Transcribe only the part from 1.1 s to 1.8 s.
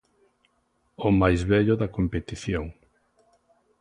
máis vello